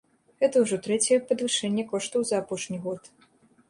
Гэта 0.43 0.63
ўжо 0.63 0.79
трэцяе 0.87 1.19
падвышэнне 1.33 1.87
коштаў 1.95 2.21
за 2.35 2.43
апошні 2.43 2.77
год. 2.89 3.01